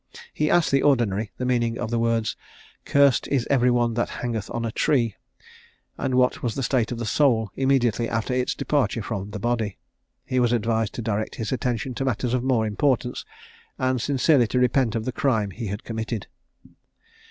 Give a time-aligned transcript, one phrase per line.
[0.33, 2.35] He asked the Ordinary the meaning of the words
[2.85, 5.13] "Cursed is every one that hangeth on a tree;"
[5.95, 9.77] and what was the state of the soul immediately after its departure from the body?
[10.25, 13.25] He was advised to direct his attention to matters of more importance,
[13.77, 16.25] and sincerely to repent of the crimes he had committed.